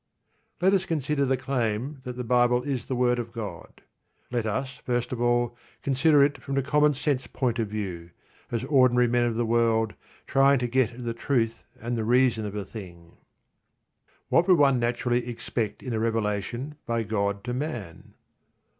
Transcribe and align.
Let 0.61 0.73
us 0.73 0.85
consider 0.87 1.25
the 1.25 1.37
claim 1.37 1.99
that 2.05 2.17
the 2.17 2.23
Bible 2.23 2.63
is 2.63 2.87
the 2.87 2.95
word 2.95 3.19
of 3.19 3.31
God. 3.31 3.81
Let 4.31 4.47
us, 4.47 4.77
first 4.83 5.11
of 5.11 5.21
all, 5.21 5.55
consider 5.83 6.23
it 6.23 6.41
from 6.41 6.55
the 6.55 6.63
common 6.63 6.95
sense 6.95 7.27
point 7.27 7.59
of 7.59 7.67
view, 7.67 8.09
as 8.49 8.63
ordinary 8.63 9.07
men 9.07 9.25
of 9.25 9.35
the 9.35 9.45
world, 9.45 9.93
trying 10.25 10.57
to 10.57 10.67
get 10.67 10.91
at 10.93 11.05
the 11.05 11.13
truth 11.13 11.65
and 11.79 11.95
the 11.95 12.03
reason 12.03 12.47
of 12.47 12.55
a 12.55 12.65
thing. 12.65 13.17
What 14.29 14.47
would 14.47 14.57
one 14.57 14.79
naturally 14.79 15.27
expect 15.29 15.83
in 15.83 15.93
a 15.93 15.99
revelation 15.99 16.77
by 16.87 17.03
God 17.03 17.43
to 17.43 17.53
man? 17.53 18.15